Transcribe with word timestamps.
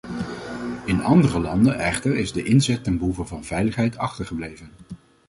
In 0.85 1.01
andere 1.03 1.39
landen 1.39 1.79
echter 1.79 2.15
is 2.15 2.31
de 2.33 2.43
inzet 2.43 2.83
ten 2.83 2.97
behoeve 2.97 3.25
van 3.25 3.43
veiligheid 3.43 3.97
achtergebleven. 3.97 4.69